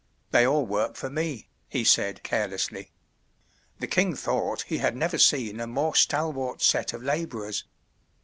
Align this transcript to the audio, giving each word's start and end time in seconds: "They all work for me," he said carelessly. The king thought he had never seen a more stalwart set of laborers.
"They 0.31 0.47
all 0.47 0.65
work 0.65 0.95
for 0.95 1.11
me," 1.11 1.47
he 1.69 1.83
said 1.83 2.23
carelessly. 2.23 2.89
The 3.77 3.85
king 3.85 4.15
thought 4.15 4.63
he 4.63 4.79
had 4.79 4.95
never 4.95 5.19
seen 5.19 5.59
a 5.59 5.67
more 5.67 5.93
stalwart 5.93 6.63
set 6.63 6.91
of 6.93 7.03
laborers. 7.03 7.65